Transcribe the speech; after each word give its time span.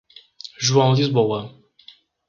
João 0.59 0.95
Lisboa 0.95 1.55